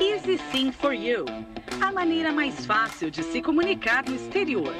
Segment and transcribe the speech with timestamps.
[0.00, 1.24] Easy Sim for You
[1.80, 4.72] a maneira mais fácil de se comunicar no exterior.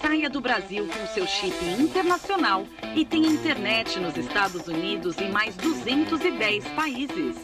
[0.00, 5.54] Saia do Brasil com seu chip internacional e tenha internet nos Estados Unidos e mais
[5.56, 7.36] 210 países.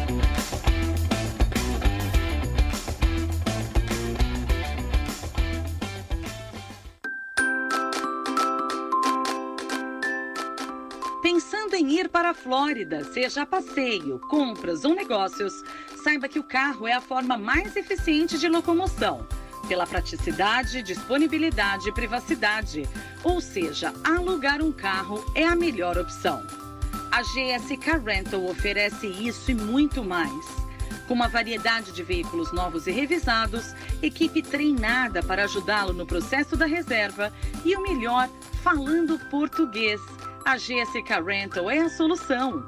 [12.17, 15.53] para a Flórida, seja passeio, compras ou negócios,
[16.03, 19.27] saiba que o carro é a forma mais eficiente de locomoção.
[19.69, 22.89] Pela praticidade, disponibilidade e privacidade.
[23.23, 26.43] Ou seja, alugar um carro é a melhor opção.
[27.13, 30.47] A GSK Rental oferece isso e muito mais.
[31.07, 36.65] Com uma variedade de veículos novos e revisados, equipe treinada para ajudá-lo no processo da
[36.65, 37.31] reserva
[37.63, 38.27] e o melhor,
[38.63, 40.01] falando português
[40.47, 42.65] a GSK Rental é a solução.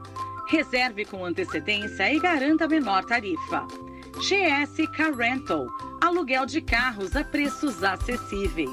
[0.48, 3.64] Reserve com antecedência e garanta menor tarifa.
[4.16, 5.68] GSK Rental,
[6.00, 8.68] aluguel de carros a preços acessíveis.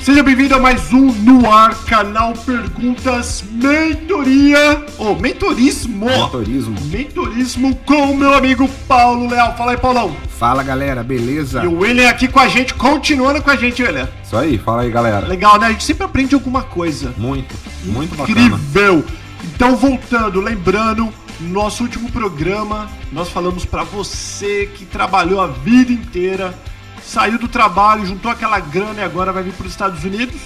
[0.06, 4.86] Seja bem-vindo a mais um No Ar, canal Perguntas Mentoria.
[4.98, 6.06] Ou oh, Mentorismo.
[6.06, 6.80] Mentorismo.
[6.82, 9.56] Mentorismo com o meu amigo Paulo Leal.
[9.56, 10.16] Fala aí, Paulão.
[10.28, 11.64] Fala, galera, beleza?
[11.64, 14.08] E o William aqui com a gente, continuando com a gente, William.
[14.22, 15.26] Isso aí, fala aí, galera.
[15.26, 15.66] Legal, né?
[15.66, 17.12] A gente sempre aprende alguma coisa.
[17.18, 18.50] Muito, muito Incrível.
[18.50, 18.58] bacana.
[18.58, 19.04] Incrível.
[19.42, 26.54] Então, voltando, lembrando nosso último programa, nós falamos para você que trabalhou a vida inteira,
[27.02, 30.40] saiu do trabalho, juntou aquela grana e agora vai vir para os Estados Unidos.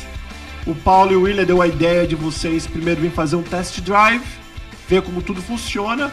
[0.67, 3.81] O Paulo e o William deu a ideia de vocês primeiro vir fazer um test
[3.81, 4.23] drive,
[4.89, 6.13] ver como tudo funciona.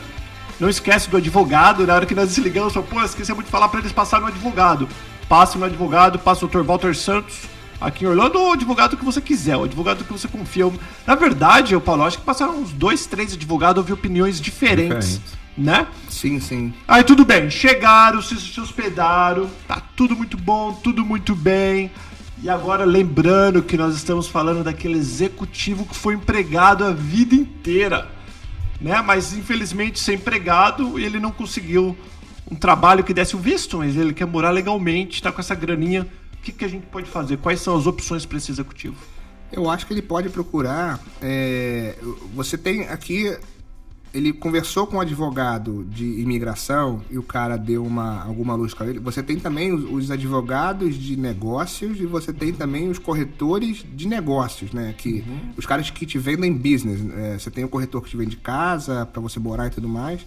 [0.59, 3.79] Não esquece do advogado, na hora que nós desligamos, falou, pô, esquecemos de falar para
[3.79, 4.87] eles passarem no advogado.
[5.29, 6.61] Passe no advogado, passa o Dr.
[6.61, 7.41] Walter Santos,
[7.79, 10.71] aqui em Orlando ou o advogado que você quiser, o advogado que você confia.
[11.05, 15.19] Na verdade, eu, Paulo, acho que passaram uns dois, três advogados, ouvir opiniões diferentes.
[15.19, 15.46] diferentes.
[15.57, 15.87] Né?
[16.09, 16.73] Sim, sim.
[16.87, 21.89] Aí tudo bem, chegaram, se, se hospedaram, tá tudo muito bom, tudo muito bem.
[22.43, 28.07] E agora lembrando que nós estamos falando daquele executivo que foi empregado a vida inteira,
[28.79, 29.01] né?
[29.01, 31.97] Mas infelizmente ser empregado, ele não conseguiu
[32.49, 36.07] um trabalho que desse o visto, mas ele quer morar legalmente, tá com essa graninha
[36.47, 37.37] que, que a gente pode fazer?
[37.37, 38.95] Quais são as opções para esse executivo?
[39.51, 40.99] Eu acho que ele pode procurar.
[41.21, 41.95] É,
[42.33, 43.37] você tem aqui.
[44.13, 48.87] Ele conversou com um advogado de imigração e o cara deu uma, alguma luz para
[48.87, 48.99] ele.
[48.99, 54.07] Você tem também os, os, advogados de negócios e você tem também os corretores de
[54.07, 54.93] negócios, né?
[54.97, 55.53] Que, uhum.
[55.57, 57.01] Os caras que te vendem business.
[57.15, 60.25] É, você tem o corretor que te vende casa para você morar e tudo mais.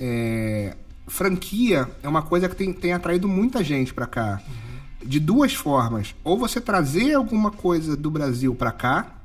[0.00, 0.76] É,
[1.06, 4.42] franquia é uma coisa que tem, tem atraído muita gente para cá.
[4.46, 4.68] Uhum
[5.04, 6.14] de duas formas.
[6.24, 9.17] Ou você trazer alguma coisa do Brasil para cá,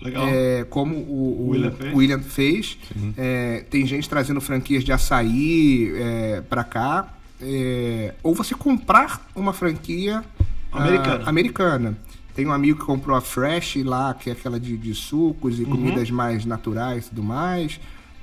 [0.00, 0.26] Legal.
[0.28, 1.94] É, como o, o William fez.
[1.94, 2.78] William fez.
[3.16, 7.08] É, tem gente trazendo franquias de açaí é, para cá.
[7.40, 10.22] É, ou você comprar uma franquia
[10.70, 11.24] americana.
[11.24, 11.98] A, americana.
[12.34, 15.64] Tem um amigo que comprou a Fresh lá, que é aquela de, de sucos e
[15.64, 15.70] Uhum.
[15.70, 17.78] comidas mais naturais e tudo mais.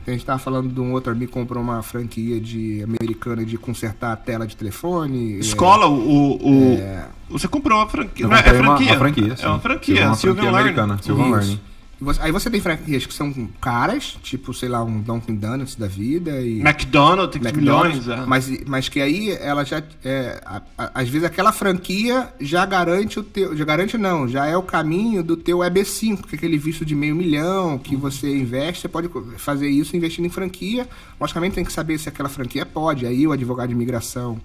[0.07, 3.57] A gente tava falando de um outro amigo que comprou uma franquia de americana de
[3.57, 5.35] consertar a tela de telefone.
[5.35, 6.35] é, Escola, o.
[6.41, 6.79] o-
[7.29, 8.25] Você comprou uma franquia.
[8.27, 8.93] Não é, é comprei uma- franquia?
[8.93, 9.95] uma franquia, É uma franquia,
[10.33, 10.69] franquia Learning.
[10.95, 11.13] Isso.
[11.31, 11.59] Learning.
[12.19, 16.39] Aí você tem franquias que são caras, tipo, sei lá, um Dunkin' Donuts da vida
[16.41, 16.61] e.
[16.61, 18.21] McDonald's tem McDonald's, milhões.
[18.21, 18.25] É.
[18.25, 19.83] mas, mas que aí ela já.
[20.03, 23.55] É, a- a- às vezes aquela franquia já garante o teu.
[23.55, 26.95] Já garante não, já é o caminho do teu EB5, que é aquele visto de
[26.95, 30.87] meio milhão que você investe, você pode fazer isso investindo em franquia.
[31.19, 33.05] Logicamente tem que saber se aquela franquia pode.
[33.05, 34.39] Aí o advogado de imigração.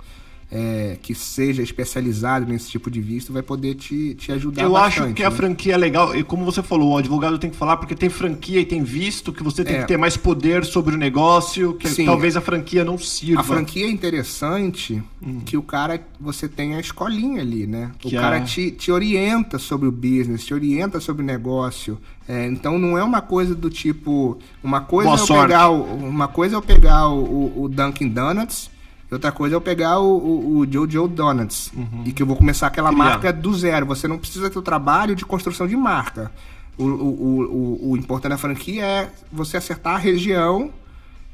[0.56, 5.02] É, que seja especializado nesse tipo de visto vai poder te, te ajudar Eu bastante.
[5.06, 5.36] acho que a né?
[5.36, 8.60] franquia é legal, e como você falou, o advogado tem que falar porque tem franquia
[8.60, 9.80] e tem visto que você tem É.
[9.80, 12.04] que ter mais poder sobre o negócio, que Sim.
[12.06, 13.40] talvez a franquia não sirva.
[13.40, 15.02] A franquia é interessante
[15.44, 17.90] que o cara, você tem a escolinha ali, né?
[17.92, 17.96] Hum.
[17.98, 21.98] Que o cara é- te, te orienta sobre o business, te orienta sobre o negócio.
[22.28, 24.38] É, então não é uma coisa do tipo.
[24.62, 25.42] Uma coisa Boa é eu sorte.
[25.48, 28.70] pegar o, uma coisa é eu pegar o, o, o Dunkin' Donuts.
[29.14, 31.72] E Outra coisa é eu pegar o, o, o Jojo Donuts.
[32.04, 33.04] E que eu vou começar aquela Criar.
[33.04, 33.86] marca do zero.
[33.86, 36.30] Você não precisa ter o trabalho de construção de marca.
[36.76, 40.72] O, o, o, o, o importante da franquia é você acertar a região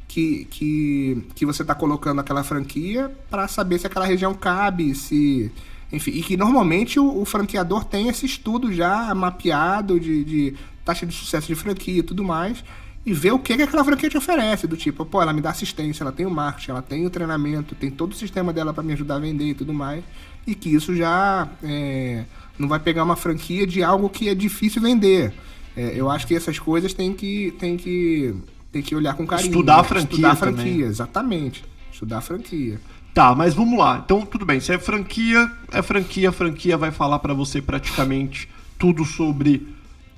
[0.07, 5.51] que, que, que você está colocando aquela franquia para saber se aquela região cabe, se.
[5.93, 10.55] Enfim, e que normalmente o, o franqueador tem esse estudo já mapeado de, de
[10.85, 12.63] taxa de sucesso de franquia e tudo mais,
[13.05, 15.51] e vê o que, que aquela franquia te oferece, do tipo, pô, ela me dá
[15.51, 18.83] assistência, ela tem o marketing, ela tem o treinamento, tem todo o sistema dela para
[18.83, 20.05] me ajudar a vender e tudo mais,
[20.47, 22.25] e que isso já é,
[22.59, 25.33] não vai pegar uma franquia de algo que é difícil vender.
[25.77, 28.35] É, eu acho que essas coisas tem que, tem que,
[28.71, 29.51] tem que olhar com carinho.
[29.51, 29.89] Estudar a né?
[29.89, 30.55] franquia Estudar a também.
[30.55, 31.65] franquia, exatamente.
[31.93, 32.81] Estudar a franquia.
[33.15, 34.03] Tá, mas vamos lá.
[34.05, 34.61] Então, tudo bem.
[34.61, 36.29] Se é franquia, é franquia.
[36.29, 38.49] A franquia vai falar pra você praticamente
[38.79, 39.67] tudo sobre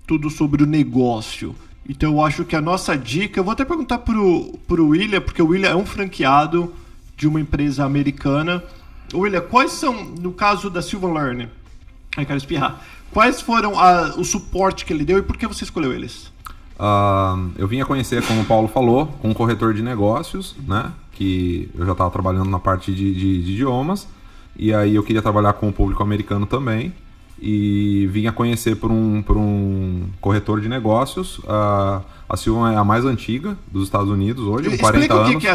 [0.06, 1.55] tudo sobre o negócio.
[1.88, 3.40] Então, eu acho que a nossa dica...
[3.40, 6.73] Eu vou até perguntar pro, pro William, porque o William é um franqueado
[7.17, 8.62] de uma empresa americana.
[9.12, 11.49] William, quais são, no caso da Sylvan Learning...
[12.17, 12.82] Ai, quero espirrar.
[13.11, 16.31] Quais foram a- o suporte que ele deu e por que você escolheu eles?
[16.79, 20.93] Ah, eu vim a conhecer, como o Paulo falou, um corretor de negócios, né?
[21.12, 24.06] Que eu já estava trabalhando na parte de, de- de idiomas.
[24.56, 26.93] E aí eu queria trabalhar com o público americano também.
[27.44, 31.41] E vim a conhecer por um, por um corretor de negócios.
[31.49, 35.25] Ah, a Silvan é a mais antiga dos Estados Unidos hoje, com 40 Explica o
[35.25, 35.43] que, anos.
[35.43, 35.50] que é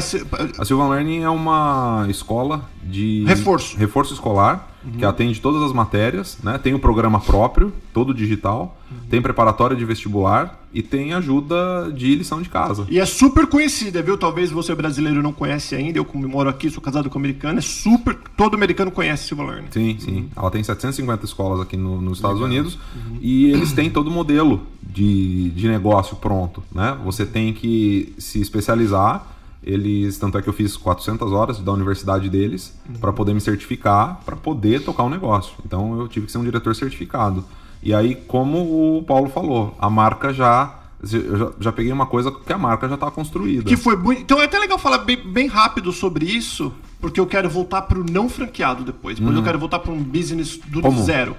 [0.57, 0.61] a...
[0.61, 3.75] A Silvan Learning é uma escola de Reforço.
[3.77, 6.57] reforço escolar que atende todas as matérias, né?
[6.57, 8.79] Tem o programa próprio, todo digital,
[9.09, 12.85] tem preparatório de vestibular e tem ajuda de lição de casa.
[12.89, 14.17] E é super conhecida, viu?
[14.17, 15.97] Talvez você brasileiro não conhece ainda.
[15.99, 17.59] Eu como moro aqui, sou casado com americano.
[17.59, 18.15] É super.
[18.37, 19.67] Todo americano conhece Silver Learning.
[19.71, 20.29] Sim, sim.
[20.33, 22.77] Ela tem 750 escolas aqui no- nos Estados Unidos
[23.19, 24.61] e eles têm todo o modelo
[24.97, 26.97] de, de negócio pronto, né?
[27.05, 29.35] Você tem que se especializar.
[29.63, 34.21] Eles, tanto é que eu fiz 400 horas da universidade deles para poder me certificar,
[34.25, 35.53] para poder tocar um negócio.
[35.65, 37.43] Então eu tive que ser um diretor certificado.
[37.83, 40.73] E aí, como o Paulo falou, a marca já
[41.03, 43.65] eu já, já peguei uma coisa que a marca já está construída.
[43.65, 44.21] Que foi muito.
[44.21, 48.03] Então é até legal falar bem, bem rápido sobre isso, porque eu quero voltar pro
[48.09, 49.19] não franqueado depois.
[49.19, 51.35] Depois eu quero voltar para um business do zero.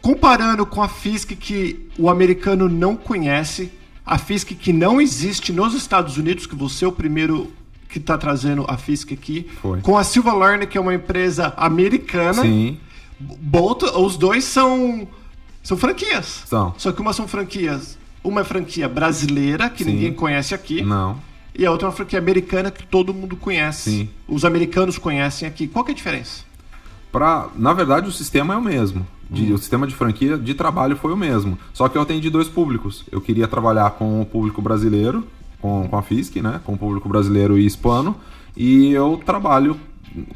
[0.00, 3.70] Comparando com a FISC que o americano não conhece,
[4.04, 7.52] a FISC que não existe nos Estados Unidos, que você é o primeiro
[7.88, 9.80] que está trazendo a FISC aqui, Foi.
[9.80, 12.42] com a Silver Learning, que é uma empresa americana.
[12.42, 12.78] Sim,
[13.18, 15.08] Both, os dois são
[15.62, 16.44] são franquias.
[16.46, 16.72] São.
[16.78, 19.90] Só que uma são franquias, uma é franquia brasileira que Sim.
[19.92, 21.20] ninguém conhece aqui, não.
[21.54, 23.90] e a outra é uma franquia americana que todo mundo conhece.
[23.90, 24.08] Sim.
[24.28, 25.66] Os americanos conhecem aqui.
[25.66, 26.44] Qual que é a diferença?
[27.10, 29.06] Pra, na verdade, o sistema é o mesmo.
[29.30, 31.58] De- O sistema de franquia de trabalho foi o mesmo.
[31.72, 33.04] Só que eu atendi dois públicos.
[33.12, 35.26] Eu queria trabalhar com o público brasileiro,
[35.60, 36.60] com, com a FISC, né?
[36.64, 38.16] Com o público brasileiro e hispano.
[38.56, 39.78] E eu trabalho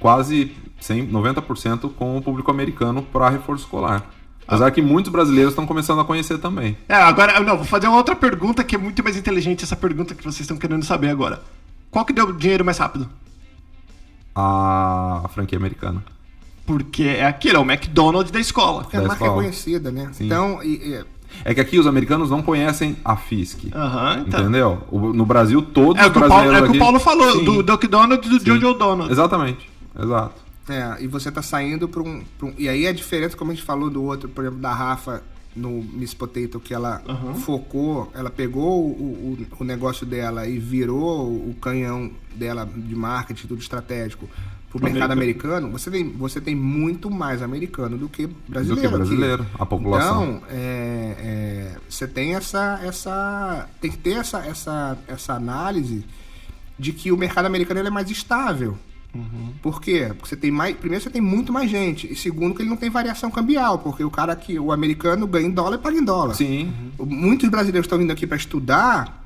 [0.01, 4.05] quase 100, 90% com o público americano para reforço escolar.
[4.47, 6.77] Apesar que muitos brasileiros estão começando a conhecer também.
[6.89, 10.15] É, agora, não, vou fazer uma outra pergunta que é muito mais inteligente, essa pergunta
[10.15, 11.41] que vocês estão querendo saber agora.
[11.91, 13.09] Qual que deu dinheiro mais rápido?
[14.35, 16.03] A, a franquia americana.
[16.73, 18.87] Porque é aquilo, é o McDonald's da escola.
[18.93, 19.43] É a Da marca escola.
[19.43, 20.09] conhecida, né?
[20.12, 20.26] Sim.
[20.26, 21.05] Então, e- e-
[21.45, 23.71] É que aqui os americanos não conhecem a FISC.
[23.75, 24.41] Aham, então.
[24.43, 24.83] Entendeu?
[24.91, 26.81] O- no Brasil, todos É o os que o Paulo, brasileiros é o que o
[26.81, 27.45] Paulo falou, Sim.
[27.45, 28.47] do Dunkin' Donuts e do Sim.
[28.47, 29.11] Jojo Donuts.
[29.11, 30.35] Exatamente, exato.
[30.69, 33.55] É, e você tá saindo para um, pra um- E aí a diferença, como a
[33.55, 35.23] gente falou do outro, por exemplo, da Rafa,
[35.57, 37.35] no Miss Potato que ela uhum.
[37.35, 43.47] focou, ela pegou o, o, o, negócio dela e virou o canhão dela de marketing,
[43.49, 44.29] tudo estratégico,
[44.79, 48.81] para o mercado americano, você tem, você tem muito mais americano do que brasileiro.
[48.81, 49.52] Do que brasileiro, aqui.
[49.59, 50.23] a população.
[50.23, 53.69] Então, é, é, você tem essa, essa.
[53.81, 56.05] Tem que ter essa, essa, essa análise
[56.79, 58.76] de que o mercado americano é mais estável.
[59.14, 59.52] Uhum.
[59.61, 60.07] Por quê?
[60.09, 60.75] Porque você tem mais.
[60.76, 62.11] Primeiro, você tem muito mais gente.
[62.11, 63.79] E segundo, que ele não tem variação cambial.
[63.79, 64.59] Porque o cara que.
[64.59, 66.35] O americano ganha em dólar e paga em dólar.
[66.35, 66.73] Sim.
[66.99, 67.07] Uhum.
[67.07, 69.23] Muitos brasileiros estão vindo aqui para estudar.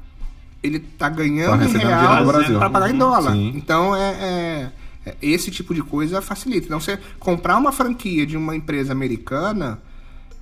[0.62, 2.24] Ele tá ganhando tá em real
[2.58, 3.32] para pagar em dólar.
[3.32, 3.52] Sim.
[3.54, 4.72] Então é, é,
[5.20, 6.66] esse tipo de coisa facilita.
[6.66, 9.78] Então você comprar uma franquia de uma empresa americana,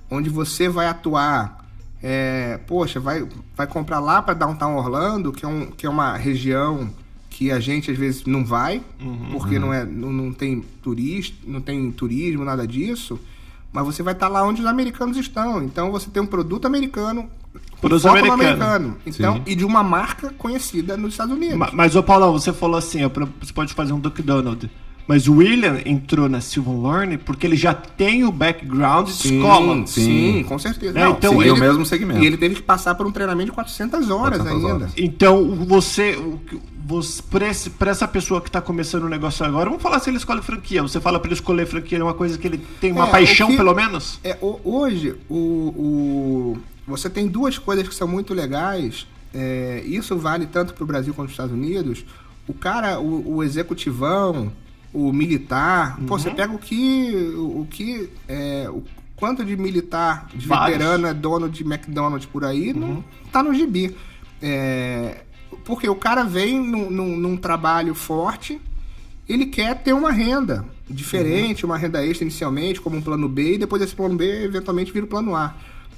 [0.09, 1.63] onde você vai atuar.
[2.01, 6.15] É, poxa, vai, vai comprar lá para Downtown Orlando, que é, um, que é uma
[6.15, 6.91] região
[7.29, 9.61] que a gente às vezes não vai, uhum, porque uhum.
[9.61, 13.19] não, é, não, não tem turista, não tem turismo, nada disso.
[13.73, 15.63] Mas você vai estar tá lá onde os americanos estão.
[15.63, 17.29] Então você tem um produto americano
[17.89, 18.33] Produto americano.
[18.33, 18.97] americano.
[19.05, 21.57] Então, e de uma marca conhecida nos Estados Unidos.
[21.57, 22.99] Mas, mas ô Paulão, você falou assim,
[23.39, 24.69] você pode fazer um Duck Donald.
[25.07, 29.35] Mas o William entrou na Sylvan Learning porque ele já tem o background sim, de
[29.35, 29.87] escola.
[29.87, 30.97] Sim, sim, com certeza.
[30.97, 32.21] É, Não, então ele, o mesmo segmento.
[32.21, 34.73] E ele teve que passar por um treinamento de 400 horas 400 ainda.
[34.73, 34.93] Horas.
[34.97, 36.19] Então, você,
[36.83, 37.21] você
[37.69, 40.81] para essa pessoa que está começando o negócio agora, vamos falar se ele escolhe franquia.
[40.81, 43.49] Você fala para ele escolher franquia, é uma coisa que ele tem uma é, paixão,
[43.49, 44.19] que, pelo menos?
[44.23, 49.07] É, hoje, o, o, você tem duas coisas que são muito legais.
[49.33, 52.05] É, isso vale tanto para o Brasil quanto para os Estados Unidos.
[52.47, 54.51] O cara, o, o executivão
[54.95, 55.99] o militar.
[55.99, 56.05] Uhum.
[56.05, 56.35] Pô, você uhum.
[56.35, 57.13] pega o que.
[57.35, 58.09] O que.
[58.27, 58.81] É, o
[59.15, 60.77] quanto de militar, de Vários.
[60.77, 62.79] veterano é dono de McDonald's por aí, uhum.
[62.79, 63.95] não tá no gibi.
[64.41, 65.23] É,
[65.63, 68.59] porque o cara vem num, num, num, trabalho forte,
[69.27, 71.71] ele quer ter uma renda diferente, uhum.
[71.71, 75.05] uma renda extra inicialmente, como um plano B, e depois esse plano B eventualmente vira
[75.05, 75.55] o plano A.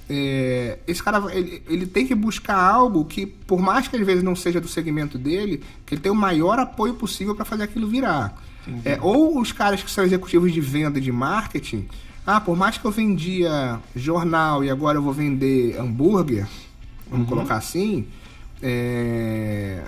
[0.09, 4.23] É, esse cara ele, ele, tem que buscar algo que, por mais que às vezes
[4.23, 7.87] não seja do segmento dele, que ele tenha o maior apoio possível para fazer aquilo
[7.87, 8.41] virar.
[8.83, 11.87] É, ou os caras que são executivos de venda e de marketing,
[12.25, 16.45] ah, por mais que eu vendia jornal e agora eu vou vender hambúrguer,
[17.09, 17.33] vamos uhum.
[17.33, 18.05] colocar assim,
[18.61, 19.83] é,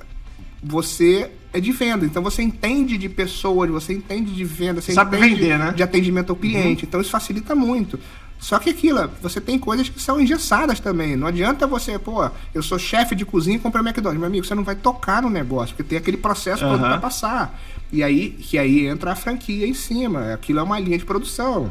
[0.63, 5.17] você é de venda, então você entende de pessoas, você entende de venda, você sabe
[5.17, 5.73] entende vender, né?
[5.75, 6.88] de atendimento ao cliente, uhum.
[6.88, 7.99] então isso facilita muito.
[8.39, 11.15] Só que aquilo, você tem coisas que são engessadas também.
[11.17, 14.17] Não adianta você, pô, eu sou chefe de cozinha e comprei McDonald's.
[14.17, 16.72] Meu amigo, você não vai tocar no negócio, porque tem aquele processo uhum.
[16.72, 17.60] todo para passar.
[17.91, 20.34] E aí, que aí entra a franquia em cima.
[20.34, 21.69] Aquilo é uma linha de produção.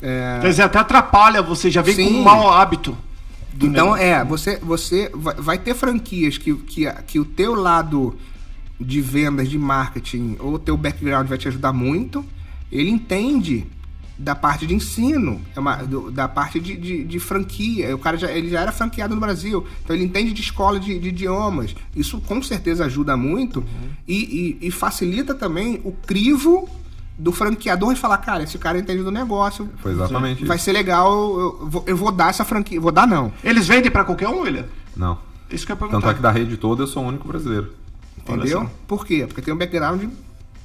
[0.00, 0.38] É...
[0.40, 2.04] Quer dizer, até atrapalha, você já vem Sim.
[2.06, 2.96] com um mau hábito.
[3.54, 4.04] então, negócio.
[4.04, 8.16] é, você, você vai, vai ter franquias que, que, que o teu lado
[8.80, 12.24] de vendas, de marketing, ou o teu background vai te ajudar muito.
[12.72, 13.66] Ele entende
[14.18, 17.94] da parte de ensino, é uma, do, da parte de, de, de, franquia.
[17.94, 20.98] O cara já, ele já era franqueado no Brasil, então ele entende de escola de,
[20.98, 21.74] de idiomas.
[21.94, 23.88] Isso com certeza ajuda muito uhum.
[24.08, 26.68] e, e, e, facilita também o crivo
[27.18, 29.68] do franqueador e falar, cara, esse cara entende do negócio.
[29.78, 30.44] Foi exatamente.
[30.44, 30.64] Vai isso.
[30.64, 32.80] ser legal, eu vou, eu vou dar essa franquia.
[32.80, 33.32] Vou dar, não.
[33.44, 34.64] Eles vendem para qualquer um, William?
[34.96, 35.18] Não.
[35.50, 36.00] Isso que eu ia perguntar.
[36.00, 37.72] Tanto é que da rede toda eu sou o único brasileiro.
[38.18, 38.68] Entendeu?
[38.86, 39.24] Por quê?
[39.26, 40.04] Porque tem um background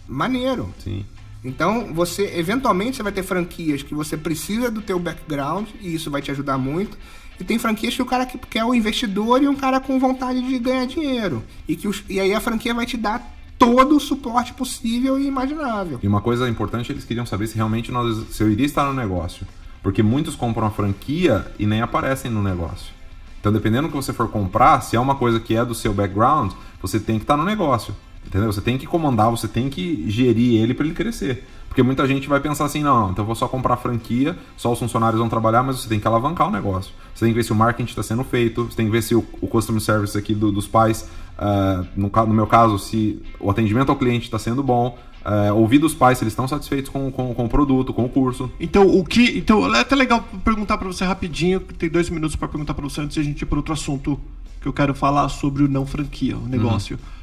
[0.08, 0.74] maneiro.
[0.79, 1.05] Sim.
[1.43, 6.12] Então, você eventualmente você vai ter franquias que você precisa do teu background e isso
[6.12, 6.98] vai te ajudar muito.
[7.39, 10.60] E tem franquias que o cara quer o investidor e um cara com vontade de
[10.60, 11.43] ganhar dinheiro.
[11.67, 15.25] E, que os, e aí a franquia vai te dar todo o suporte possível e
[15.25, 16.00] imaginável.
[16.03, 18.93] E uma coisa importante, eles queriam saber se realmente nós, se eu iria estar no
[18.93, 19.48] negócio.
[19.81, 22.93] Porque muitos compram a franquia e nem aparecem no negócio.
[23.39, 25.91] Então, dependendo do que você for comprar, se é uma coisa que é do seu
[25.91, 27.95] background, você tem que estar no negócio.
[28.25, 28.51] Entendeu?
[28.51, 31.43] Você tem que comandar, você tem que gerir ele para ele crescer.
[31.71, 34.79] Porque muita gente vai pensar assim, não, então eu vou só comprar franquia, só os
[34.79, 36.93] funcionários vão trabalhar, mas você tem que alavancar o negócio.
[37.15, 39.15] Você tem que ver se o marketing está sendo feito, você tem que ver se
[39.15, 41.07] o, o customer service aqui do, dos pais,
[41.39, 45.79] uh, no, no, meu caso, se o atendimento ao cliente está sendo bom, uh, ouvir
[45.79, 48.51] dos pais se eles estão satisfeitos com, com, com, o produto, com o curso.
[48.59, 49.37] Então, o que.
[49.37, 52.99] Então, é até legal perguntar para você rapidinho, tem dois minutos para perguntar para você
[52.99, 54.19] antes de a gente ir para outro assunto
[54.59, 56.97] que eu quero falar sobre o não franquia, o negócio.
[56.97, 57.20] Uhum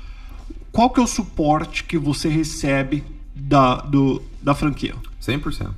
[0.72, 4.94] qual que é o suporte que você recebe da, do, da franquia?
[5.22, 5.70] 100%.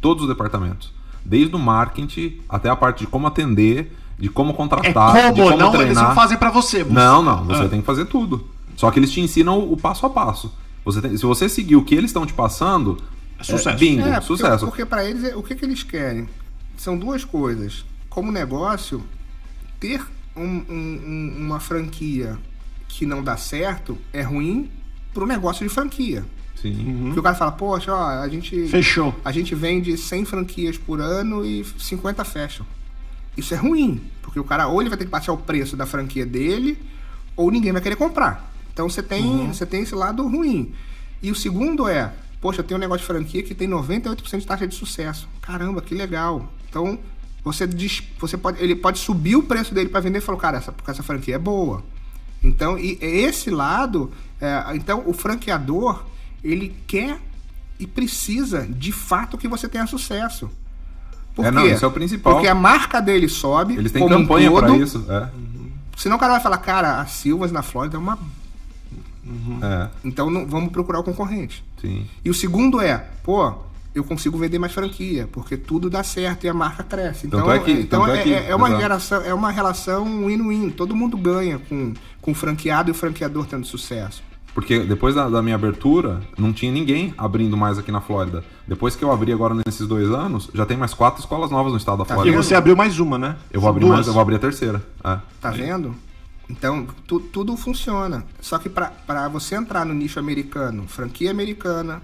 [0.00, 0.92] Todos os departamentos.
[1.24, 5.40] Desde o marketing até a parte de como atender, de como contratar, é como, de
[5.42, 5.86] como não, treinar.
[5.86, 6.92] Eles não fazem para você, você.
[6.92, 7.44] Não, não.
[7.44, 7.68] Você ah.
[7.68, 8.48] tem que fazer tudo.
[8.76, 10.52] Só que eles te ensinam o passo a passo.
[10.84, 12.98] Você tem, se você seguir o que eles estão te passando,
[13.38, 13.68] é sucesso.
[13.70, 14.66] É, bingo, é, porque, sucesso.
[14.66, 16.28] Porque para eles, o que, que eles querem?
[16.76, 17.84] São duas coisas.
[18.08, 19.04] Como negócio,
[19.78, 20.04] ter
[20.36, 22.38] um, um, uma franquia
[22.88, 24.70] que não dá certo é ruim
[25.14, 26.24] pro negócio de franquia.
[26.60, 26.72] Sim.
[26.86, 27.04] Uhum.
[27.06, 28.66] Porque o cara fala, poxa, ó, a gente.
[28.68, 29.14] Fechou.
[29.24, 32.66] A gente vende 100 franquias por ano e 50 fecham.
[33.36, 35.86] Isso é ruim, porque o cara ou ele vai ter que baixar o preço da
[35.86, 36.76] franquia dele,
[37.36, 38.52] ou ninguém vai querer comprar.
[38.72, 39.54] Então você tem, Uhum.
[39.54, 40.72] você tem esse lado ruim.
[41.22, 44.46] E o segundo é, poxa, eu tenho um negócio de franquia que tem 98% de
[44.46, 45.28] taxa de sucesso.
[45.40, 46.52] Caramba, que legal.
[46.68, 46.98] Então
[47.44, 50.58] você diz, você pode, ele pode subir o preço dele para vender e falou, cara,
[50.58, 51.84] essa, porque essa franquia é boa.
[52.42, 56.04] Então, e esse lado, é, então o franqueador,
[56.42, 57.18] ele quer
[57.78, 60.50] e precisa de fato que você tenha sucesso.
[61.34, 62.34] Por É, não, isso é o principal.
[62.34, 63.76] Porque a marca dele sobe.
[63.76, 65.04] Eles têm um campanha todo, pra isso.
[65.08, 65.28] É.
[65.96, 68.18] Senão o cara vai falar, cara, a Silvas na Flórida é uma.
[69.62, 71.64] É, Então não, vamos procurar o concorrente.
[71.80, 72.06] sim.
[72.24, 73.54] E o segundo é, pô,
[73.98, 77.26] eu consigo vender mais franquia, porque tudo dá certo e a marca cresce.
[77.26, 78.82] Então, Tanto é que- então é é, que- é uma exato.
[78.82, 80.70] geração, é uma relação win-win.
[80.70, 84.22] Todo mundo ganha com, com o franqueado e o franqueador tendo sucesso.
[84.54, 88.42] Porque depois da, da minha abertura, não tinha ninguém abrindo mais aqui na Flórida.
[88.66, 91.78] Depois que eu abri agora nesses dois anos, já tem mais quatro escolas novas no
[91.78, 92.42] estado da Tá E Flórida.
[92.42, 93.36] você abriu mais uma, né?
[93.52, 93.94] Eu vou abrir Duas.
[93.94, 94.82] mais, eu vou abrir a terceira.
[95.04, 95.18] É.
[95.40, 95.94] Tá vendo?
[96.50, 98.24] Então, tu- tudo funciona.
[98.40, 102.02] Só que para você entrar no nicho americano, franquia americana,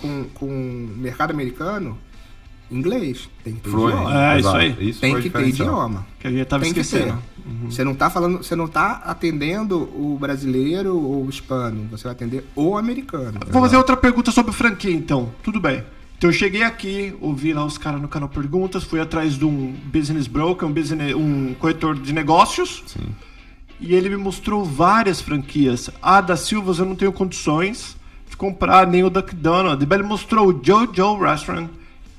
[0.00, 1.98] com, com mercado americano,
[2.70, 3.28] inglês.
[3.42, 3.96] Tem que ter Fluente.
[3.98, 4.32] idioma.
[4.34, 4.88] É, isso aí.
[4.88, 6.06] Isso Tem que ter idioma.
[6.18, 7.12] Que a gente tava Tem que esquecendo.
[7.16, 7.70] ter.
[7.70, 12.12] Você não tá falando, você não tá atendendo o brasileiro ou o hispano, você vai
[12.12, 13.38] atender o americano.
[13.50, 15.30] Vou fazer outra pergunta sobre franquia, então.
[15.42, 15.84] Tudo bem.
[16.16, 19.74] Então eu cheguei aqui, ouvi lá os caras no canal Perguntas, fui atrás de um
[19.92, 22.82] business broker, um, business, um corretor de negócios.
[22.86, 23.08] Sim.
[23.78, 25.90] E ele me mostrou várias franquias.
[26.00, 27.96] A da Silvas eu não tenho condições
[28.34, 29.86] de comprar, nem o Duck Donald.
[29.88, 31.68] Ele mostrou o Jojo Restaurant,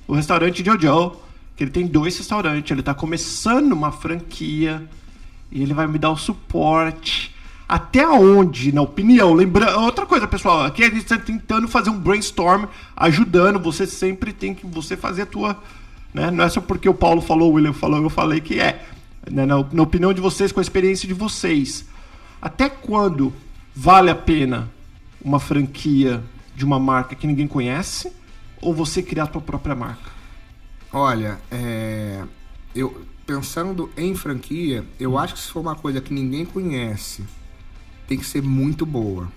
[0.07, 1.17] o restaurante Jojo,
[1.55, 2.71] que ele tem dois restaurantes.
[2.71, 4.81] Ele tá começando uma franquia
[5.51, 7.35] e ele vai me dar o suporte.
[7.67, 9.33] Até onde, na opinião?
[9.33, 13.59] Lembrando, outra coisa, pessoal, aqui a gente está tentando fazer um brainstorm, ajudando.
[13.59, 15.57] Você sempre tem que você fazer a tua.
[16.13, 16.31] Né?
[16.31, 18.85] Não é só porque o Paulo falou, o William falou, eu falei que é.
[19.29, 19.45] Né?
[19.45, 21.85] Na, na opinião de vocês, com a experiência de vocês.
[22.41, 23.33] Até quando
[23.75, 24.69] vale a pena
[25.25, 26.23] uma franquia
[26.55, 28.13] de uma marca que ninguém conhece?
[28.61, 30.11] Ou você criar a tua própria marca?
[30.93, 32.23] Olha, é,
[32.73, 37.23] eu pensando em franquia, eu acho que se for uma coisa que ninguém conhece,
[38.07, 39.29] tem que ser muito boa,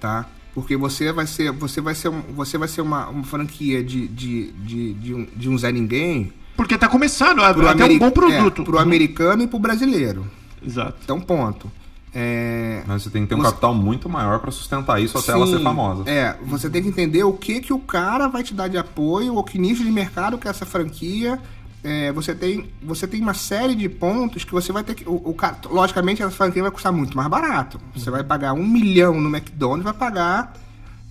[0.00, 0.26] tá?
[0.54, 4.50] Porque você vai ser, você vai ser, você vai ser uma, uma franquia de, de,
[4.52, 8.10] de, de, um, de um Zé Ninguém Porque tá começando, é pro até um bom
[8.10, 8.62] produto.
[8.62, 10.26] é, pro americano e pro brasileiro.
[10.64, 10.98] Exato.
[11.04, 11.70] Então, ponto.
[12.12, 15.30] É, Mas você tem que ter um Você- capital muito maior pra sustentar isso até
[15.32, 16.02] ela ser Sim, famosa.
[16.10, 19.34] É, você tem que entender o que que o cara vai te dar de apoio,
[19.36, 21.38] ou que nicho de mercado que é essa franquia.
[21.82, 25.08] É, você, tem, você tem uma série de pontos que você vai ter que.
[25.08, 25.36] O, o
[25.72, 27.80] logicamente, essa franquia vai custar muito mais barato.
[27.94, 30.52] Você vai pagar um milhão no McDonald's, vai pagar.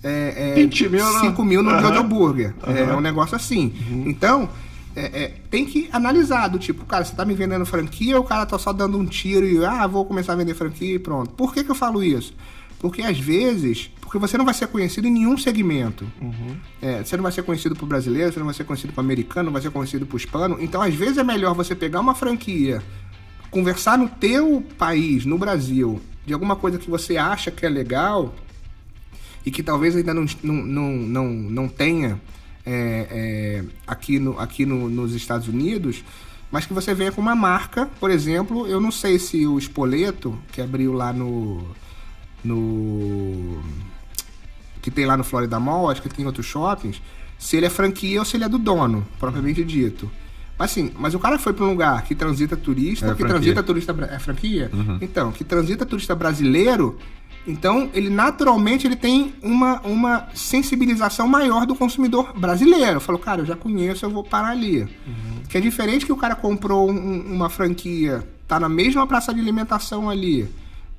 [0.02, 1.78] É, é, 20 mil no- 5 mil no.
[1.80, 2.54] Jojo Burger.
[2.66, 2.96] É Aham.
[2.98, 3.72] um negócio assim.
[4.06, 4.48] Então,
[5.00, 8.26] é, é, tem que analisar do tipo, cara, você tá me vendendo franquia ou o
[8.26, 11.30] cara tá só dando um tiro e, ah, vou começar a vender franquia e pronto.
[11.30, 12.34] Por que, que eu falo isso?
[12.78, 16.06] Porque às vezes, porque você não vai ser conhecido em nenhum segmento.
[16.82, 19.46] É, você não vai ser conhecido pro brasileiro, você não vai ser conhecido pro americano,
[19.46, 20.56] não vai ser conhecido pro hispano.
[20.60, 22.82] Então, às vezes é melhor você pegar uma franquia,
[23.50, 28.34] conversar no teu país, no Brasil, de alguma coisa que você acha que é legal
[29.44, 32.20] e que talvez ainda não, não, não, não, não tenha
[32.66, 36.04] é, é, aqui, no, aqui no, nos Estados Unidos,
[36.50, 40.38] mas que você venha com uma marca, por exemplo, eu não sei se o Espoleto,
[40.52, 41.64] que abriu lá no.
[42.44, 43.60] no
[44.82, 47.02] que tem lá no Florida Mall, acho que tem em outros shoppings,
[47.38, 50.10] se ele é franquia ou se ele é do dono, propriamente dito.
[50.58, 53.34] Mas assim, mas o cara foi para um lugar que transita turista, É que franquia.
[53.34, 54.70] transita turista é franquia?
[55.00, 56.98] Então, que transita turista brasileiro,
[57.46, 63.00] então ele naturalmente ele tem uma, uma sensibilização maior do consumidor brasileiro.
[63.00, 64.86] Falou, cara, eu já conheço, eu vou parar ali.
[65.48, 69.40] Que é diferente que o cara comprou um- uma franquia, tá na mesma praça de
[69.40, 70.48] alimentação ali,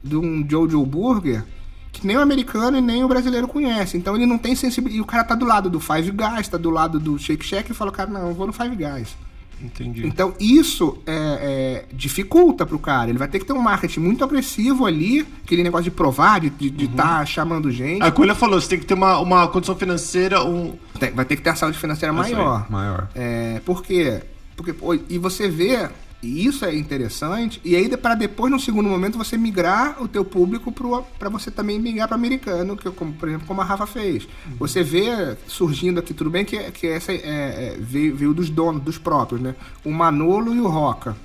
[0.04, 1.46] de um Jojo Burger,
[1.92, 3.98] que nem o americano e nem o brasileiro conhece.
[3.98, 4.98] Então ele não tem sensibilidade.
[4.98, 7.72] E o cara tá do lado do Five Guys, tá do lado do Shake Shack
[7.72, 9.16] e fala, cara, não, eu vou no Five Guys.
[9.64, 10.06] Entendi.
[10.06, 13.10] Então isso é, é, dificulta pro cara.
[13.10, 16.48] Ele vai ter que ter um marketing muito agressivo ali, aquele negócio de provar, de
[16.48, 18.04] estar de, tá chamando gente.
[18.04, 20.76] A Coelha falou, você tem que ter uma, uma condição financeira, um...
[21.00, 22.66] Tem- vai ter que ter a saúde financeira aí, maior.
[22.70, 23.08] Maior.
[23.16, 24.22] É, por quê?
[24.56, 24.76] Porque,
[25.10, 25.90] e você vê,
[26.22, 30.24] e isso é interessante, e aí para depois, no segundo momento, você migrar o teu
[30.24, 30.72] público
[31.18, 34.28] para você também migrar para americano, que, como, por exemplo, como a Rafa fez.
[34.60, 38.84] Você vê surgindo aqui, tudo bem que, que essa é, é, veio, veio dos donos,
[38.84, 39.56] dos próprios, né?
[39.84, 41.18] O Manolo e o Roca.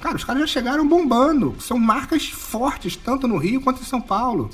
[0.00, 1.54] Cara, os caras já chegaram bombando.
[1.60, 4.50] São marcas fortes, tanto no Rio quanto em São Paulo.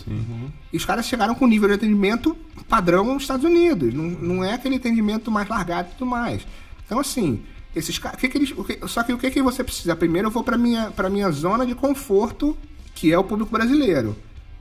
[0.73, 2.37] E os caras chegaram com nível de atendimento
[2.69, 3.95] padrão nos Estados Unidos.
[3.95, 6.47] Não, não é aquele atendimento mais largado e tudo mais.
[6.85, 7.43] Então, assim,
[7.79, 9.95] Esses caras, que que eles, que- só que o que, que você precisa?
[9.97, 12.57] Primeiro eu vou para minha para minha zona de conforto,
[12.95, 14.17] que é o público brasileiro.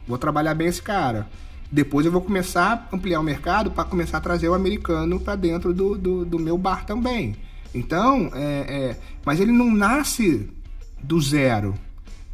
[0.07, 1.27] Vou trabalhar bem esse cara.
[1.71, 5.35] Depois eu vou começar a ampliar o mercado para começar a trazer o americano para
[5.35, 7.35] dentro do, do, do meu bar também.
[7.73, 10.49] Então, é, é, mas ele não nasce
[11.03, 11.75] do zero.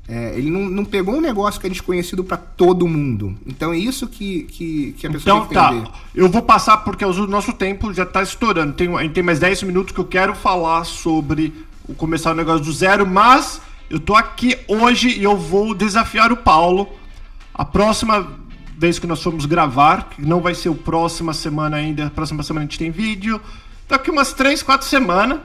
[0.08, 3.38] É, ele não, não pegou um negócio que é desconhecido para todo mundo.
[3.46, 5.90] Então é isso que, que, que a pessoa Então tem que entender.
[5.90, 8.74] tá, eu vou passar porque o nosso tempo já tá estourando.
[8.74, 11.54] Tem, a gente tem mais 10 minutos que eu quero falar sobre
[11.88, 16.34] o começar o negócio do zero, mas eu tô aqui hoje e eu vou desafiar
[16.34, 16.90] o Paulo.
[17.54, 18.28] A próxima
[18.78, 22.44] vez que nós formos gravar, que não vai ser o próxima semana ainda, a próxima
[22.44, 23.40] semana a gente tem vídeo.
[23.88, 25.40] Daqui umas 3, 4 semanas,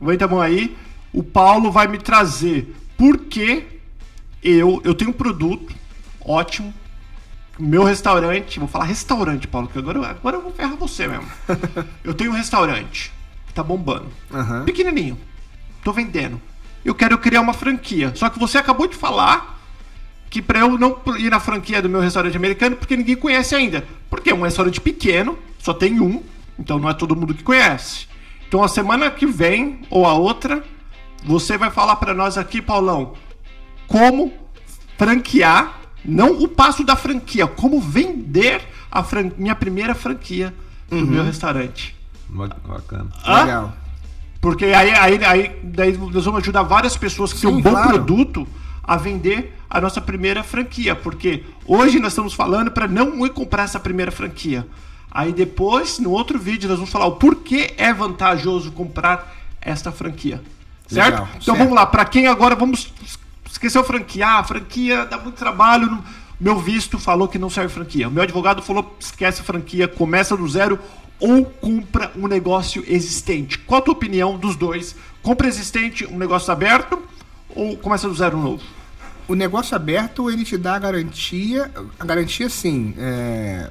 [0.00, 0.74] aguenta mão aí,
[1.12, 3.79] o Paulo vai me trazer por que
[4.42, 5.74] eu, eu tenho um produto
[6.20, 6.72] ótimo,
[7.58, 11.28] meu restaurante, vou falar restaurante, Paulo, que agora, agora eu vou ferrar você mesmo.
[12.02, 13.12] eu tenho um restaurante
[13.46, 14.08] que tá bombando.
[14.32, 14.64] Aham.
[14.64, 15.18] Pequenininho.
[15.84, 16.40] Tô vendendo.
[16.84, 18.12] Eu quero criar uma franquia.
[18.14, 19.60] Só que você acabou de falar
[20.30, 23.84] que pra eu não ir na franquia do meu restaurante americano, porque ninguém conhece ainda.
[24.08, 26.22] Porque é um restaurante pequeno, só tem um,
[26.58, 28.06] então não é todo mundo que conhece.
[28.48, 30.64] Então a semana que vem, ou a outra,
[31.24, 33.14] você vai falar pra nós aqui, Paulão,
[33.90, 34.32] como
[34.96, 40.54] franquear, não o passo da franquia, como vender a fran- minha primeira franquia
[40.88, 41.96] do meu restaurante.
[42.28, 43.08] Ba- Bacana.
[43.26, 43.40] Hã?
[43.42, 43.72] Legal.
[44.40, 47.70] Porque aí, aí, aí daí nós vamos ajudar várias pessoas que têm um Sim, bom
[47.72, 47.88] claro.
[47.88, 48.46] produto
[48.82, 50.94] a vender a nossa primeira franquia.
[50.94, 54.66] Porque hoje nós estamos falando para não ir comprar essa primeira franquia.
[55.10, 60.40] Aí depois, no outro vídeo, nós vamos falar o porquê é vantajoso comprar esta franquia.
[60.86, 61.10] Certo?
[61.10, 61.58] Legal, então certo.
[61.58, 62.92] vamos lá, para quem agora vamos
[63.60, 66.02] esqueceu franquear, franquia dá muito trabalho.
[66.40, 68.08] Meu visto falou que não serve franquia.
[68.08, 70.78] Meu advogado falou: esquece franquia, começa do zero
[71.20, 73.58] ou compra um negócio existente.
[73.58, 74.96] Qual a tua opinião dos dois?
[75.22, 76.98] Compra existente, um negócio aberto
[77.54, 78.62] ou começa do zero novo?
[79.28, 81.70] O negócio aberto, ele te dá a garantia.
[81.98, 82.94] A garantia, sim.
[82.96, 83.70] é,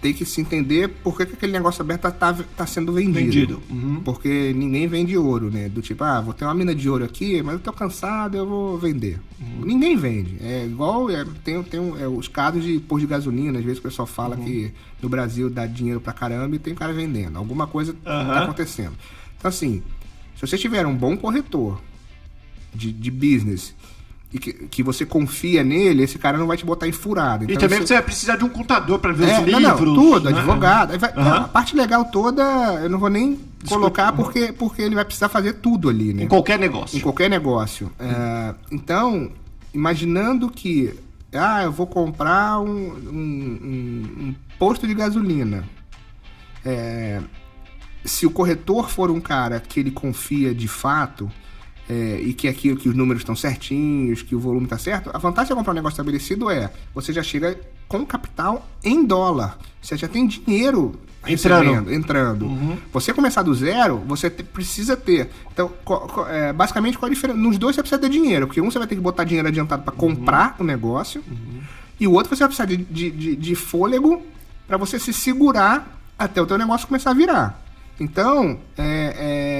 [0.00, 3.18] tem que se entender por que, que aquele negócio aberto tá, tá, tá sendo vendido.
[3.18, 4.00] Vendido, uhum.
[4.04, 5.68] Porque ninguém vende ouro, né?
[5.68, 8.46] Do tipo, ah, vou ter uma mina de ouro aqui, mas eu tô cansado, eu
[8.46, 9.18] vou vender.
[9.40, 9.64] Uhum.
[9.64, 10.36] Ninguém vende.
[10.40, 11.10] É igual.
[11.10, 14.36] é, tem tem é, os casos de posto de gasolina, às vezes o pessoal fala
[14.36, 14.44] Uhum.
[14.44, 17.36] que no Brasil dá dinheiro pra caramba e tem cara vendendo.
[17.36, 18.94] Alguma coisa tá acontecendo.
[19.36, 19.82] Então, assim,
[20.36, 21.80] se você tiver um bom corretor
[22.72, 23.74] de, de business
[24.32, 27.44] e que, que você confia nele, esse cara não vai te botar em furada.
[27.44, 29.62] E Então, também você- você vai precisar de um contador para ver é, os livros.
[29.62, 30.36] não, tudo, né?
[30.38, 30.98] advogado.
[30.98, 31.36] Vai- Aham.
[31.36, 32.42] A parte legal toda,
[32.82, 36.24] eu não vou nem colocar porque, porque ele vai precisar fazer tudo ali, né?
[36.24, 36.98] Em qualquer negócio.
[36.98, 37.90] Em qualquer negócio.
[37.98, 39.30] É, então,
[39.72, 40.92] imaginando que,
[41.32, 45.64] ah, eu vou comprar um, um- um- um posto de gasolina.
[46.64, 47.20] É,
[48.04, 51.30] se o corretor for um cara que ele confia de fato
[51.88, 55.18] é, e que aquilo que os números estão certinhos, que o volume está certo, a
[55.18, 59.58] vantagem de comprar um negócio estabelecido é você já chega com capital em dólar.
[59.80, 60.94] Você já tem dinheiro
[61.26, 61.92] Entrando.
[61.92, 62.78] entrando.
[62.92, 65.28] Você começar do zero, você te- precisa ter.
[65.52, 67.38] Então, co- co- é, basicamente, qual a diferença?
[67.38, 69.82] Nos dois você precisa ter dinheiro, porque um você vai ter que botar dinheiro adiantado
[69.82, 71.22] para comprar o negócio,
[71.98, 74.22] e o outro você vai precisar de, de, de- de fôlego
[74.66, 77.62] para você se segurar até o teu negócio começar a virar.
[78.00, 79.57] Então, é, é,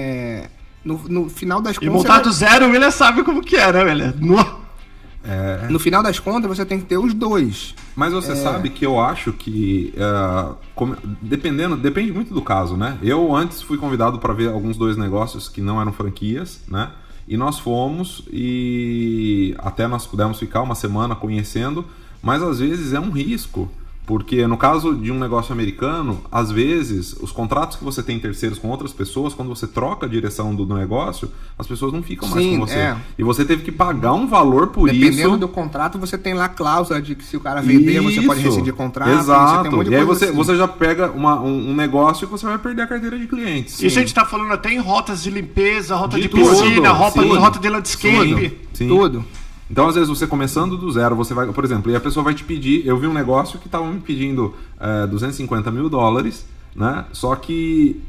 [0.85, 1.95] no, no final das E contas.
[1.95, 4.15] montar você do zero, o William sabe como que é, né, William?
[4.19, 7.75] No- vai- No final das contas, você tem que ter os dois.
[7.95, 12.97] Mas você sabe que eu acho que é, como- dependendo, depende muito do caso, né?
[13.03, 16.91] Eu antes fui convidado para ver alguns dois negócios que não eram franquias, né?
[17.27, 21.85] E nós fomos e até nós pudemos ficar uma semana conhecendo,
[22.23, 23.71] mas às vezes é um risco.
[24.09, 28.19] Porque no caso de um negócio americano, às vezes, os contratos que você tem em
[28.19, 32.03] terceiros com outras pessoas, quando você troca a direção do, do negócio, as pessoas não
[32.03, 32.75] ficam mais Sim, com você.
[32.75, 32.97] é.
[33.19, 35.37] E você teve que pagar um valor por Dependendo isso.
[35.37, 38.41] do contrato, você tem lá a cláusula de que se o cara vender, você pode
[38.41, 38.49] Isso.
[38.49, 39.11] rescindir contrato.
[39.11, 39.77] Exato.
[39.77, 40.35] Um e aí você, assim.
[40.35, 43.83] você já pega uma- um, um negócio que você vai perder a carteira de clientes.
[43.83, 46.93] Isso a gente tá falando até em rotas de limpeza, rota de, De tudo, piscina,
[46.93, 47.37] rota, sim.
[47.37, 48.59] rota de landscape.
[48.73, 48.89] Sim.
[48.89, 49.23] Tudo.
[49.71, 52.35] Então, às vezes, você começando do zero, você vai, por exemplo, e a pessoa vai
[52.35, 52.87] te pedir.
[52.87, 57.05] Eu vi um negócio que estava me pedindo é, 250 mil dólares, né?
[57.13, 58.01] Só que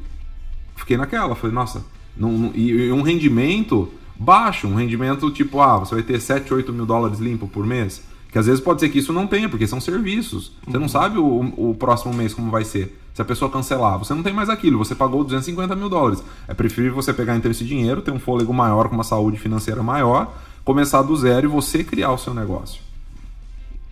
[0.75, 1.83] fiquei naquela, falei, nossa,
[2.15, 6.71] não, não- e, um rendimento baixo, um rendimento tipo, ah, você vai ter 7, 8
[6.73, 8.03] mil dólares limpo por mês.
[8.31, 10.51] Que às vezes pode ser que isso não tenha, porque são serviços.
[10.67, 12.95] Você não sabe o, o próximo mês como vai ser.
[13.13, 16.23] Se a pessoa cancelar, você não tem mais aquilo, você pagou 250 mil dólares.
[16.47, 19.81] É preferível você pegar então esse dinheiro, ter um fôlego maior, com uma saúde financeira
[19.81, 20.31] maior,
[20.69, 22.79] começar do zero e você criar o seu negócio.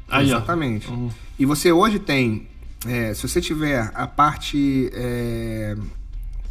[0.07, 0.27] Aí.
[0.27, 0.87] Exatamente.
[1.39, 2.47] E você hoje tem,
[2.85, 5.75] é, se você tiver a parte é,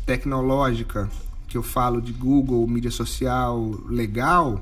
[0.05, 1.09] tecnológica,
[1.47, 4.61] que eu falo de Google, mídia social legal,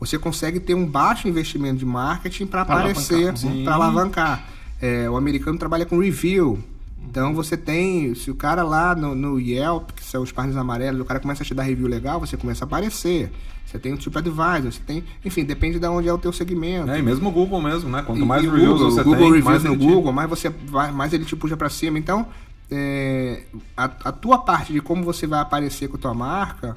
[0.00, 4.42] você consegue ter um baixo investimento de marketing para aparecer, para alavancar.
[4.80, 6.64] É, o americano trabalha com review.
[7.04, 11.00] Então você tem, se o cara lá no, no, Yelp, que são os páginas amarelos,
[11.00, 13.30] o cara começa a te dar review legal, você começa a aparecer.
[13.64, 16.90] Você tem o TripAdvisor, você tem, enfim, depende de onde é o teu segmento.
[16.90, 18.02] É, e mesmo o Google mesmo, né?
[18.02, 20.12] Quanto E- mais e reviews Google, você Google tem, Reviews mais no ele te- Google,
[20.12, 21.98] mais você vai, mais ele te puxa para cima.
[21.98, 22.26] Então,
[22.70, 23.42] é,
[23.76, 26.76] a, a tua parte de como você vai aparecer com a tua marca,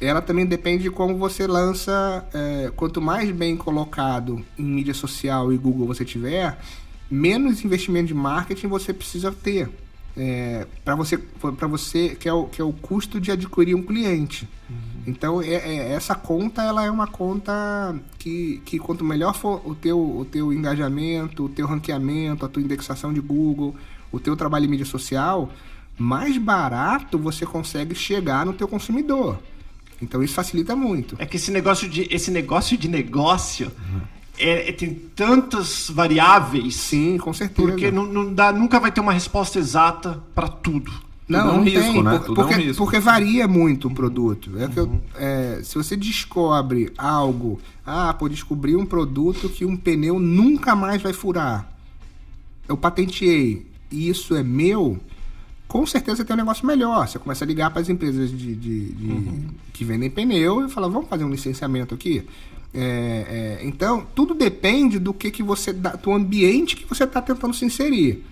[0.00, 2.24] ela também depende de como você lança.
[2.34, 6.58] é, quanto mais bem colocado em mídia social e Google você tiver,
[7.10, 9.68] menos investimento de marketing você precisa ter.
[10.84, 14.48] para você, para você que é, o, que é o custo de adquirir um cliente.
[15.06, 19.74] Então, é, é- essa conta ela é uma conta que, que quanto melhor for o
[19.74, 23.74] teu, o teu engajamento, o teu ranqueamento, a tua indexação de Google,
[24.12, 25.50] o teu trabalho em mídia social,
[25.96, 29.38] mais barato você consegue chegar no teu consumidor.
[30.02, 31.16] Então, isso facilita muito.
[31.18, 36.74] É que esse negócio de, esse negócio, de negócio é- é- tem tantas variáveis.
[36.76, 37.68] Sim, com certeza.
[37.68, 40.90] Porque não, não dá, nunca vai ter uma resposta exata para tudo.
[41.28, 42.10] Não, Tudo é um não risco, tem, né?
[42.18, 42.82] por- Tudo é um porque, risco.
[42.84, 44.50] porque varia muito o produto.
[44.58, 45.00] É que eu- Uhum.
[45.14, 51.02] é, se você descobre algo, ah, pô, descobri um produto que um pneu nunca mais
[51.02, 51.70] vai furar.
[52.66, 54.98] Eu patenteei e isso é meu,
[55.66, 57.06] com certeza tem um negócio melhor.
[57.06, 59.44] Você começa a ligar para as empresas de, de- de- Uhum.
[59.74, 62.24] que vendem pneu e fala, vamos fazer um licenciamento aqui.
[62.74, 67.20] É, é, então, tudo depende do que, que você dá, do ambiente que você está
[67.20, 68.24] tentando se inserir.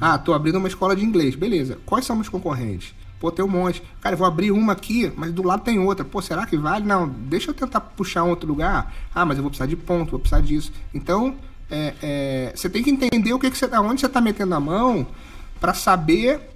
[0.00, 1.78] Ah, tô abrindo uma escola de inglês, beleza.
[1.84, 2.94] Quais são os concorrentes?
[3.20, 3.82] Pô, tem um monte.
[4.00, 6.04] Cara, eu vou abrir uma aqui, mas do lado tem outra.
[6.04, 6.84] Pô, será que vale?
[6.84, 8.92] Não, deixa eu tentar puxar um outro lugar.
[9.14, 10.72] Ah, mas eu vou precisar de ponto, vou precisar disso.
[10.92, 11.34] Então,
[11.70, 14.60] é, é, você tem que entender o que, que você, aonde você está metendo a
[14.60, 15.06] mão
[15.60, 16.53] para saber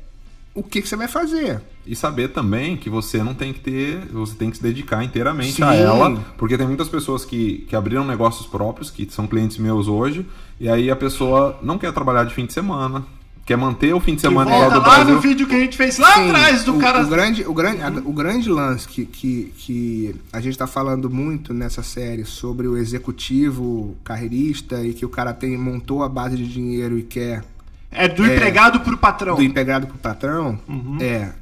[0.54, 1.60] o que, que você vai fazer.
[1.86, 5.52] E saber também que você não tem que ter, você tem que se dedicar inteiramente
[5.54, 5.62] Sim.
[5.62, 9.88] a ela, porque tem muitas pessoas que, que abriram negócios próprios, que são clientes meus
[9.88, 10.26] hoje,
[10.60, 13.06] e aí a pessoa não quer trabalhar de fim de semana,
[13.46, 15.14] quer manter o fim de semana igual do lá Brasil.
[15.14, 17.02] no vídeo que a gente fez lá Sim, atrás do o, cara.
[17.02, 21.08] O grande, o grande, a- o grande lance que, que, que a gente está falando
[21.08, 26.36] muito nessa série sobre o executivo carreirista e que o cara tem montou a base
[26.36, 27.42] de dinheiro e quer
[27.90, 29.36] É do empregado pro patrão.
[29.36, 30.98] do empregado pro patrão Uhum.
[31.00, 31.32] é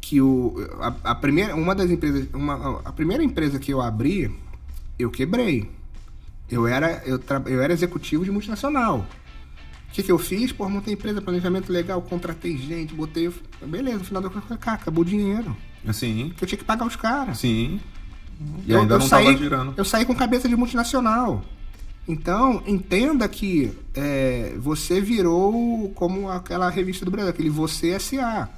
[0.00, 4.34] que o a, a primeira uma das empresas uma, a primeira empresa que eu abri
[4.98, 5.70] eu quebrei
[6.50, 9.06] eu era eu, tra- eu era executivo de multinacional
[9.88, 10.52] o que, que eu fiz?
[10.52, 13.32] Pô, montei empresa, planejamento legal, contratei gente, botei.
[13.66, 15.56] Beleza, no final do conta, cara, acabou o dinheiro.
[15.94, 17.38] Sim, Que eu tinha que pagar os caras.
[17.38, 17.80] sim.
[18.66, 19.74] E Eu- ainda eu não saí, estava girando.
[19.78, 21.42] Eu saí com cabeça de multinacional.
[22.08, 28.48] Então, entenda que é, você virou como aquela revista do Brasil, aquele Você SA.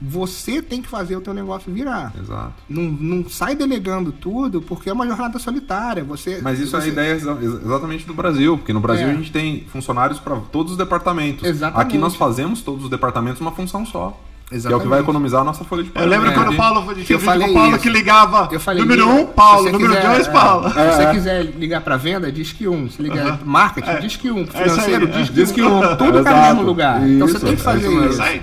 [0.00, 2.12] Você tem que fazer o teu negócio virar.
[2.20, 2.52] Exato.
[2.68, 6.04] Não, não sai delegando tudo, porque é uma jornada solitária.
[6.04, 9.10] Você, Mas isso é a você- ideia exa- exatamente do Brasil, porque no Brasil É.
[9.10, 11.44] a gente tem funcionários para todos os departamentos.
[11.48, 11.86] Exatamente.
[11.86, 14.20] Aqui nós fazemos todos os departamentos uma função só.
[14.48, 14.88] Que é o que Exatamente.
[14.88, 16.12] vai economizar a nossa folha de Eu pagamento.
[16.20, 16.56] lembro É, quando o?
[16.56, 17.78] Paulo Que eu falei o Paulo isso.
[17.80, 18.48] que ligava.
[18.52, 19.72] Eu falei, número liga- um, Paulo.
[19.72, 20.68] Número quiser- dois, é, Paulo.
[20.68, 22.88] Se você quiser ligar pra venda, diz que um.
[22.88, 24.42] Se ligar marketing, diz que um.
[24.44, 25.10] isso aí, Financeiro, é.
[25.10, 25.78] diz que, Diz que um.
[25.78, 25.96] um.
[25.96, 27.08] Tudo tá no mesmo lugar.
[27.08, 28.04] então você Isso, tem que é fazer isso mesmo.
[28.04, 28.12] isso.
[28.12, 28.42] Isso aí.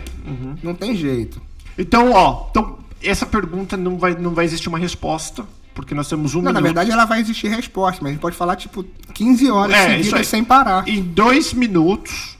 [0.61, 1.41] Não tem jeito.
[1.77, 6.35] Então, ó, então, essa pergunta não vai, não vai existir uma resposta, porque nós temos
[6.35, 9.49] um Não, na verdade ela vai existir resposta, mas a gente pode falar tipo 15
[9.49, 10.85] horas É, isso seguidas sem parar.
[10.85, 12.37] Em dois minutos,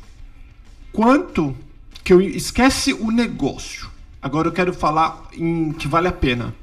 [0.92, 1.56] quanto
[2.04, 3.90] que eu esquece o negócio?
[4.22, 6.54] Agora eu quero falar em que vale a pena.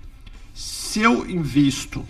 [0.54, 2.04] Se eu invisto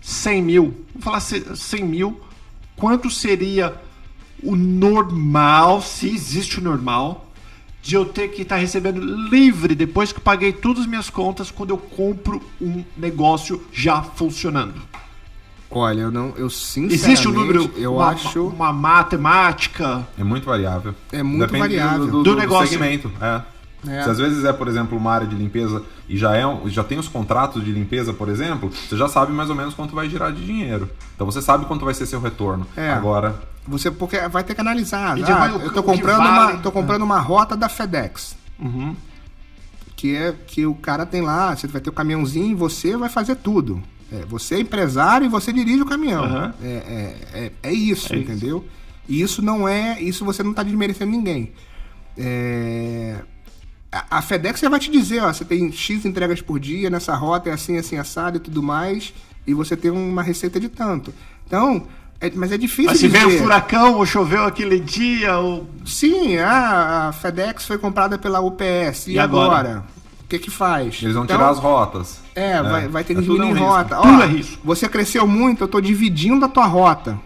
[0.00, 2.20] 100 mil, vou falar ce- 100 mil,
[2.76, 3.74] quanto seria
[4.42, 7.30] o normal, se existe o normal,
[7.82, 11.70] de eu ter que estar recebendo livre depois que paguei todas as minhas contas quando
[11.70, 14.80] eu compro um negócio já funcionando?
[15.74, 20.44] Olha, eu não, eu sinceramente, Existe um número, eu uma, acho uma matemática, É muito
[20.46, 20.94] variável.
[21.10, 22.06] É muito Depende variável.
[22.06, 22.68] do, do, Do do negócio.
[22.68, 23.10] segmento.
[23.20, 23.40] É.
[23.88, 24.04] É.
[24.04, 26.84] Se às vezes é, por exemplo, uma área de limpeza e já, é, um- já
[26.84, 30.08] tem os contratos de limpeza, por exemplo, você já sabe mais ou menos quanto vai
[30.08, 30.88] girar de dinheiro.
[31.16, 32.64] Então você sabe quanto vai ser seu retorno.
[32.76, 32.92] É.
[32.92, 33.34] Agora,
[33.66, 35.14] você porque vai ter que analisar.
[35.14, 36.52] Ah, já vai eu que comprando vale.
[36.52, 38.36] uma, tô comprando uma rota da FedEx.
[38.60, 38.94] Uhum.
[39.96, 43.08] que é que o cara tem lá, você vai ter o caminhãozinho e você vai
[43.08, 43.82] fazer tudo.
[44.12, 46.24] É, você é empresário e você dirige o caminhão.
[46.24, 46.54] Aham.
[46.62, 48.30] É, é, é, isso, É isso.
[48.30, 48.64] entendeu?
[49.08, 50.00] E isso não é.
[50.00, 51.52] Isso você não está desmerecendo ninguém.
[52.16, 53.16] É,
[53.90, 57.14] a, a FedEx já vai te dizer, ó, você tem X entregas por dia, nessa
[57.14, 59.12] rota é assim, assim, assado e tudo mais,
[59.46, 61.12] e você tem uma receita de tanto.
[61.46, 61.86] Então,
[62.20, 63.26] é- mas é difícil Mas se dizer.
[63.26, 65.66] veio um furacão ou choveu aquele dia, ou...
[65.86, 69.06] Sim, a, a FedEx foi comprada pela UPS.
[69.08, 69.58] E, E agora?
[69.58, 69.84] agora?
[70.38, 71.00] Que que faz?
[71.02, 72.20] Eles vão Então, tirar as rotas.
[72.34, 73.64] É, Vai, vai ter que É diminuir um risco.
[73.66, 73.96] rota.
[73.96, 74.58] Tudo Ó, é risco.
[74.64, 77.18] Você cresceu muito, eu tô dividindo a tua rota.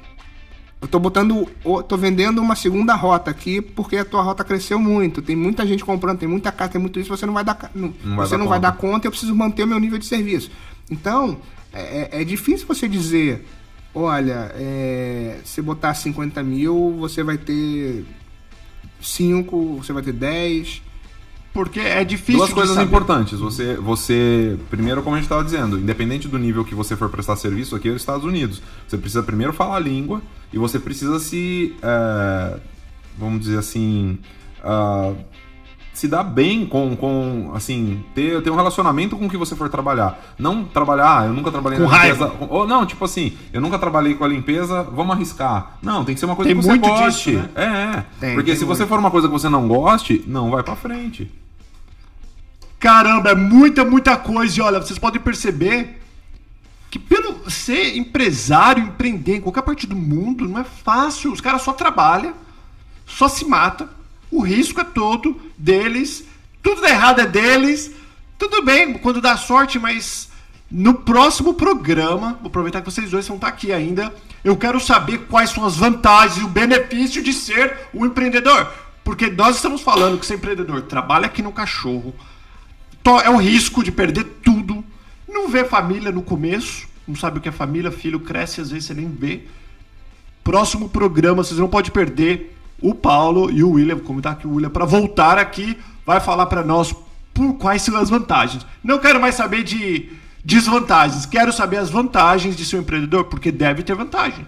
[0.81, 1.49] Eu tô botando,
[1.89, 5.23] tô vendendo uma segunda rota aqui porque a tua rota cresceu muito.
[5.23, 7.09] Tem muita gente comprando, tem muita casa, tem muito isso.
[7.09, 8.71] Você não vai dar, não, Não vai você dar não vai conta.
[8.73, 9.07] dar conta.
[9.07, 10.51] e Eu preciso manter o meu nível de serviço.
[10.91, 11.39] Então
[11.73, 13.47] é, é- é difícil você dizer,
[13.95, 18.05] olha, é, se botar 50 mil, você vai ter
[19.01, 20.83] 5, você vai ter 10.
[21.57, 22.87] Porque é difícil Duas de coisas saber.
[22.87, 23.39] importantes.
[23.41, 27.35] Você, você, primeiro, como a gente estava dizendo, independente do nível que você for prestar
[27.37, 30.21] serviço aqui é os Estados Unidos, você precisa primeiro falar a língua
[30.53, 32.59] e você precisa se, é,
[33.19, 34.19] vamos dizer assim,
[34.63, 35.15] ah,
[35.95, 39.71] se dar bem com, com assim, ter, ter um relacionamento com o que você for
[39.71, 40.35] trabalhar.
[40.39, 42.27] Não trabalhar, ah, eu nunca trabalhei Com na raiva.
[42.27, 42.47] limpeza.
[42.53, 45.79] Ou não, tipo assim, eu nunca trabalhei com a limpeza, vamos arriscar.
[45.83, 47.31] Não, tem que ser uma coisa Tem que você muito goste.
[47.31, 47.49] disso, né?
[47.55, 47.65] É,
[47.99, 48.05] é.
[48.21, 48.89] Tem, Porque tem se você muito.
[48.91, 51.33] for uma coisa que você não goste, não vai pra frente.
[52.79, 54.59] Caramba, é muita, muita coisa.
[54.59, 56.01] E olha, vocês podem perceber
[56.91, 61.33] que pelo ser empresário, empreender em qualquer parte do mundo, não é fácil.
[61.33, 62.35] Os caras só trabalham,
[63.07, 63.89] só se matam.
[64.31, 66.25] O risco é todo deles.
[66.63, 67.91] Tudo dá errado é deles.
[68.39, 70.29] Tudo bem quando dá sorte, mas
[70.71, 74.13] no próximo programa, vou aproveitar que vocês dois vão estar aqui ainda.
[74.45, 78.73] Eu quero saber quais são as vantagens e o benefício de ser um empreendedor.
[79.05, 82.15] Porque nós estamos falando que ser empreendedor trabalha aqui no cachorro,
[83.11, 84.85] é o risco de perder tudo.
[85.29, 88.87] Não vê família no começo, não sabe o que é família, filho cresce, às vezes
[88.87, 89.43] você nem vê.
[90.43, 94.55] Próximo programa, vocês não podem perder o Paulo e o William, vou convidar aqui o
[94.55, 96.95] William para voltar aqui, vai falar para nós
[97.33, 98.67] por quais são as vantagens.
[98.83, 100.11] Não quero mais saber de
[100.45, 104.47] desvantagens, quero saber as vantagens de ser um empreendedor, porque deve ter vantagem.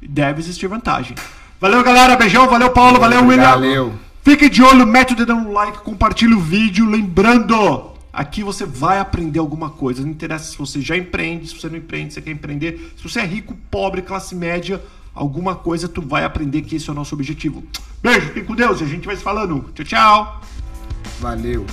[0.00, 1.16] Deve existir vantagem.
[1.60, 3.50] Valeu, galera, beijão, valeu, Paulo, valeu, William.
[3.50, 3.94] Valeu.
[4.22, 6.88] Fique de olho, mete o dedão no like, compartilhe o vídeo.
[6.88, 10.02] Lembrando, aqui você vai aprender alguma coisa.
[10.02, 12.92] Não interessa se você já empreende, se você não empreende, se você quer empreender.
[12.96, 14.82] Se você é rico, pobre, classe média,
[15.14, 17.64] alguma coisa tu vai aprender que esse é o nosso objetivo.
[18.02, 19.70] Beijo, fique com Deus e a gente vai se falando.
[19.74, 20.40] Tchau, tchau.
[21.20, 21.66] Valeu.